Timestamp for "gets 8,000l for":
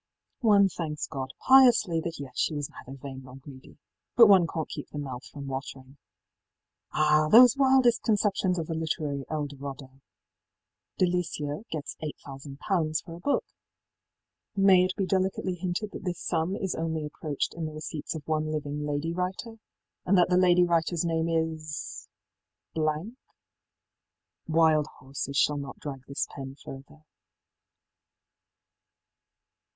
11.69-13.13